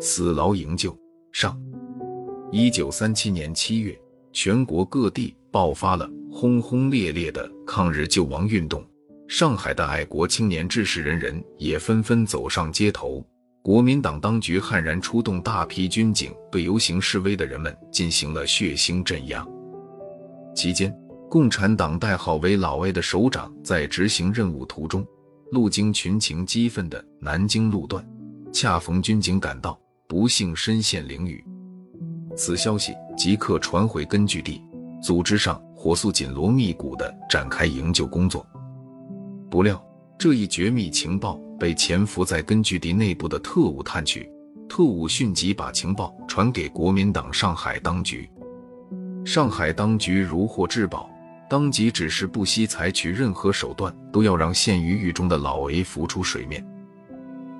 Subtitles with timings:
[0.00, 0.96] 死牢营救
[1.32, 1.58] 上。
[2.52, 3.98] 一九三七年七月，
[4.32, 8.84] 全国各地爆发了轰轰烈烈的抗日救亡运动。
[9.28, 13.24] 上海的爱国青年志士人人也纷纷走上街头。
[13.62, 19.42] 国民党当局悍然出动大批军警，对游行示威的人们进行了血腥镇压。
[20.54, 20.94] 期间，
[21.30, 25.06] 共产党代号为老 A 的首长在执行任务途中，
[25.50, 28.04] 路经群情激愤的南京路段，
[28.52, 31.44] 恰逢军警赶到，不幸身陷囹圄。
[32.36, 34.60] 此消息即刻传回根据地，
[35.02, 38.44] 组织上火速紧锣密鼓地展开营救工作。
[39.48, 39.80] 不料，
[40.18, 44.28] 这一绝密情报被潜伏在根据地内部的特务探取，
[44.68, 48.28] 特务迅即把情报传给国民党上海当局。
[49.24, 51.08] 上海当局如获至宝，
[51.54, 56.66] 当即指示不惜采取任何手段，都要让陷于狱中的老 A 浮出水面。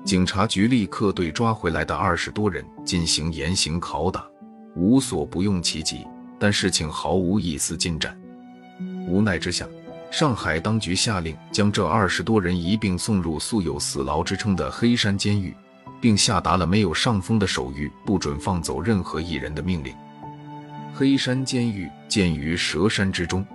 [0.03, 4.27] 警察局立刻对抓回来的二十多人进行严刑拷打，
[4.75, 6.05] 无所不用其极，
[6.37, 8.19] 但事情毫无一丝进展。
[9.07, 9.65] 无奈之下。
[10.11, 15.55] 上海当局下令将这二十多人一并送入素有死牢之称的黑山监狱，
[16.01, 19.95] 并下达了没有上峰的手谕，不准放走任何一人的命令。
[20.93, 23.45] 黑山监狱建于蛇山之中，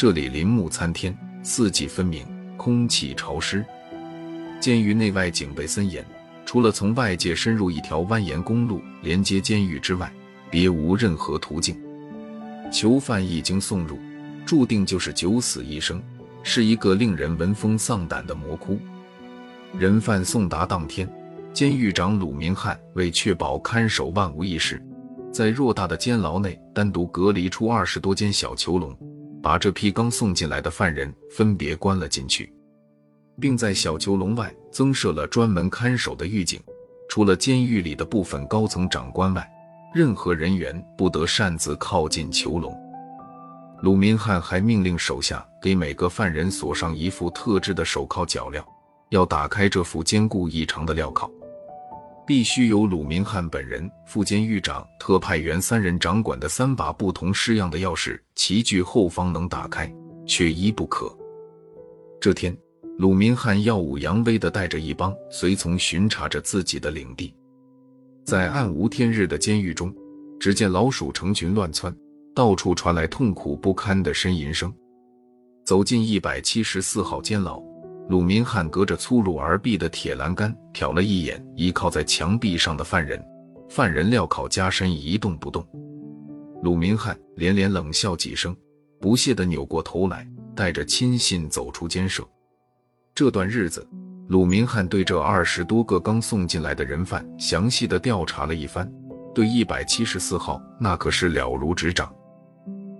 [0.00, 3.62] 这里林木参天，四季分明，空气潮湿。
[4.58, 6.02] 监狱内外警备森严，
[6.46, 10.10] 除了从外界深入一条蜿蜒公路连接监狱之外，
[10.50, 11.78] 别无任何途径。
[12.72, 13.98] 囚犯一经送入，
[14.46, 16.02] 注定就是九死一生，
[16.42, 18.78] 是一个令人闻风丧胆的魔窟。
[19.78, 21.06] 人犯送达当天，
[21.52, 24.82] 监狱长鲁明翰为确保看守万无一失，
[25.30, 28.96] 在偌大的监牢内单独隔离出二十多间小囚笼，
[29.42, 32.52] 把这批刚送进来的犯人分别关了进去，
[33.40, 36.60] 并在小囚笼外增设了专门看守的狱警。
[37.08, 39.50] 除了监狱里的部分高层长官外，
[39.92, 42.72] 任何人员不得擅自靠近囚笼。
[43.82, 48.62] 鲁明翰还命令手下给每个犯人锁上一副特制的手铐脚镣，
[49.08, 51.28] 要打开这副坚固异常的镣铐，
[52.30, 59.92] 必须由鲁明翰本人、副监狱长特派员三人掌管的三把不同式样的钥匙齐聚后方能打开，
[60.28, 61.12] 缺一不可。
[62.20, 62.56] 这天，
[62.98, 67.34] 鲁明翰耀武扬威地带着一帮随从巡查着自己的领地，
[68.24, 69.92] 在暗无天日的监狱中，
[70.38, 71.92] 只见老鼠成群乱窜。
[72.32, 74.72] 到处传来痛苦不堪的呻吟声。
[75.66, 77.60] 走进一百七十四号监牢，
[78.10, 83.24] 鲁明翰隔着粗鲁而闭的铁栏杆瞟了一眼依靠在墙壁上的犯人，
[83.68, 85.64] 犯人镣铐加身，一动不动。
[86.60, 88.54] 鲁明翰连连冷笑几声，
[89.00, 92.26] 不屑地扭过头来，带着亲信走出监舍。
[93.14, 93.88] 这段日子，
[94.26, 98.92] 鲁明翰对这二十多个刚送进来的人犯详细的调查了一番，
[99.32, 102.12] 对一百七十四号那可是了如指掌。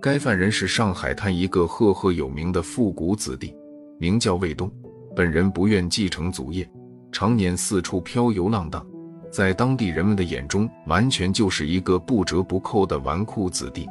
[0.01, 3.53] 该犯人是上海滩一个赫赫有名的复古子弟，
[3.99, 4.71] 名叫魏东。
[5.15, 6.69] 本人不愿继承祖业，
[7.11, 8.85] 常年四处漂游浪荡，
[9.31, 13.87] 在当地人们的眼中，完全就是一个不折不扣的纨绔子弟。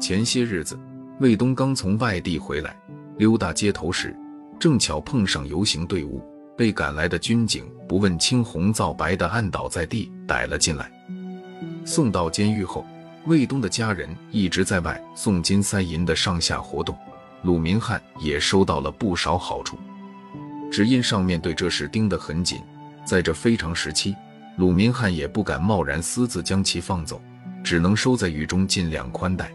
[0.00, 0.78] 前些日子，
[1.20, 2.76] 魏东刚从外地回来，
[3.16, 4.14] 溜达街头时，
[4.58, 6.20] 正巧碰上游行队伍，
[6.56, 10.90] 被赶来的军警不问青红皂白的按倒在地，逮了进来，
[11.84, 12.84] 送到监狱后。
[13.26, 16.94] 魏东的家人一直在外送金塞银的上下活动，
[17.42, 19.78] 鲁明翰也收到了不少好处，
[20.74, 22.58] 只因上面对这事盯得很紧，
[23.04, 24.12] 在这非常时期，
[24.56, 27.22] 鲁明翰也不敢贸然私自将其放走，
[27.62, 29.52] 只能收在狱中尽量宽待。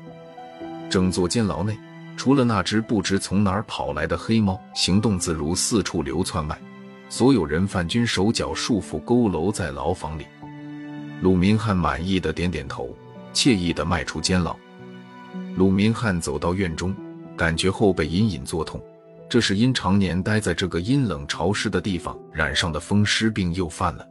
[0.89, 1.77] 整座监牢内，
[2.15, 6.57] 除了那只不知从哪儿跑来的黑猫行动自如四处流窜外，
[7.09, 10.25] 所有人犯均手脚束缚佝偻在牢房里。
[11.19, 12.95] 鲁明翰满意的点点头。
[13.33, 14.55] 惬意的迈出监牢，
[15.57, 16.95] 鲁明翰走到院中，
[17.35, 18.81] 感觉后背隐隐作痛，
[19.29, 24.05] 这是因常年待在这个阴冷潮湿的地方染上的风湿病又犯了。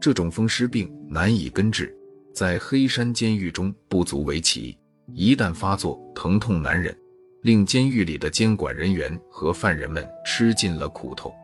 [0.00, 1.92] 这种风湿病难以根治，
[2.32, 4.78] 在黑山监狱中不足为奇，
[5.12, 6.96] 一旦发作，疼痛难忍，
[7.42, 11.34] 令监狱里的监管人员和犯人们吃尽了苦头。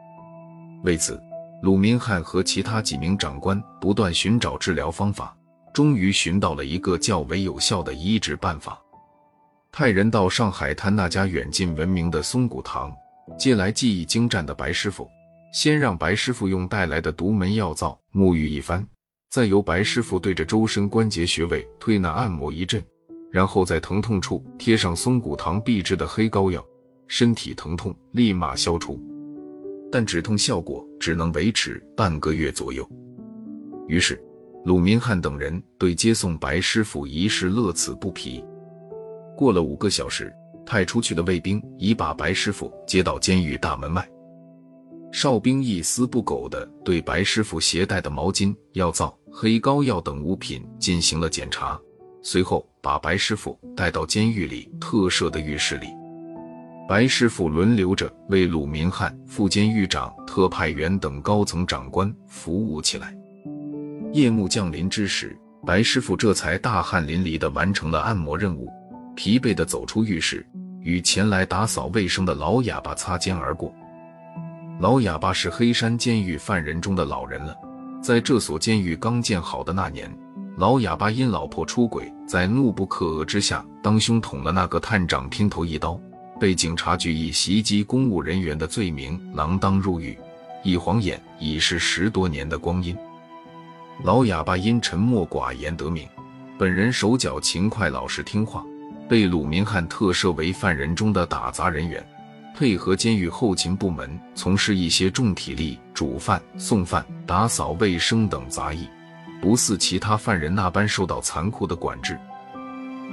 [0.85, 1.21] 为此，
[1.63, 5.37] 鲁明翰和其他几名长官不断寻找治疗方法。
[5.75, 8.81] 终于寻到了一个较为有效的医治办法，
[9.79, 12.91] 派人到上海滩那家远近闻名的松骨堂，
[13.39, 15.07] 借来技艺精湛的白师傅。
[15.53, 18.83] 先让白师傅用带来的独门药皂沐浴一番，
[19.29, 22.83] 再由白师傅对着周身关节穴位推拿按摩一阵，
[23.31, 26.65] 然后在疼痛处贴上松骨堂秘制的黑膏药，
[27.07, 28.99] 身体疼痛立马消除。
[29.93, 32.89] 但止痛效果只能维持半个月左右。
[33.89, 34.19] 于是，
[34.65, 38.43] 鲁明翰等人对接送白师傅一事乐此不疲。
[39.37, 40.33] 过了五个小时，
[40.65, 44.09] 派出去的卫兵已把白师傅接到监狱大门外。
[45.13, 51.79] 哨兵一丝不苟地对白师傅携带的毛巾、药皂、黑膏药等物品进行了检查，
[52.23, 55.87] 随后把白师傅带到监狱里特设的浴室里。
[56.89, 63.17] 白师傅轮流着为鲁明翰、副监狱长、特派员等高层长官服务起来。
[64.13, 68.69] 夜幕降临之时，白师傅这才大汗淋漓地完成了按摩任务，
[69.17, 70.47] 疲惫地走出浴室，
[70.81, 73.75] 与前来打扫卫生的老哑巴擦肩而过。
[74.79, 77.57] 老哑巴是黑山监狱犯人中的老人了。
[78.03, 80.15] 在这所监狱刚建好的那年，
[80.59, 85.99] 老哑巴因老婆出轨，在怒不可遏之下当胸捅了那个探长姘头一刀，
[86.39, 90.17] 被警察局以袭击公务人员的罪名锒铛入狱。
[90.63, 92.97] 一晃眼已是十多年的光阴。
[94.05, 96.07] 老哑巴因沉默寡言得名，
[96.59, 98.63] 本人手脚勤快、老实听话，
[99.09, 102.05] 被鲁明翰特设为犯人中的打杂人员。
[102.59, 108.89] 配合监狱后勤部门从事一些重体力、煮饭、送饭、打扫卫生等杂役，
[109.43, 112.19] 不似其他犯人那般受到残酷的管制。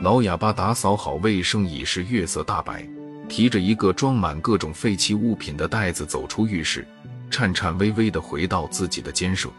[0.02, 2.88] 老哑巴打扫好卫生已是月色大白，
[3.28, 6.88] 提着一个装满各种废弃物品的袋子走出浴室，
[7.30, 9.50] 颤颤巍巍地回到自己的监舍。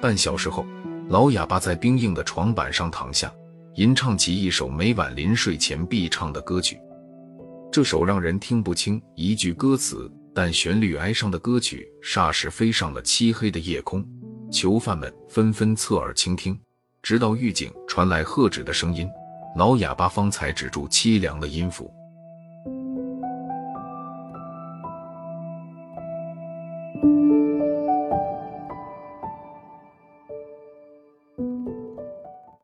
[0.00, 0.64] 半小时后，
[1.08, 3.32] 老哑巴在冰硬的床板上躺下，
[3.76, 6.80] 吟唱起一首每晚临睡前必唱的歌曲。
[7.70, 14.02] 这首让人听不清一句歌词，但旋律哀伤的歌曲，霎时飞上了漆黑的夜空。
[14.50, 16.58] 囚犯们纷纷侧耳倾听，
[17.02, 19.06] 直到狱警传来喝止的声音，
[19.58, 21.92] 老哑巴方才止住凄凉的音符。